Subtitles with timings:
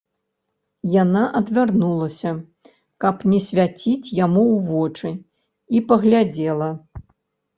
[0.93, 2.31] Яна адвярнулася,
[3.05, 5.09] каб не свяціць яму ў вочы,
[5.77, 6.69] і паглядзела.